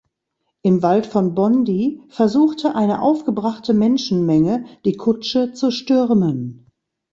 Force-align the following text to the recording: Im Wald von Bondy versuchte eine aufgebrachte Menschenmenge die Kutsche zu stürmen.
Im 0.63 0.81
Wald 0.81 1.05
von 1.05 1.35
Bondy 1.35 2.01
versuchte 2.09 2.73
eine 2.73 3.03
aufgebrachte 3.03 3.75
Menschenmenge 3.75 4.65
die 4.83 4.97
Kutsche 4.97 5.53
zu 5.53 5.69
stürmen. 5.69 6.65